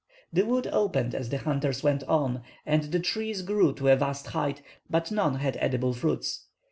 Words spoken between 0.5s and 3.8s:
opened as the hunters went on, and the trees grew